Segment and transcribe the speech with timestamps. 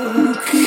[0.00, 0.57] Okay.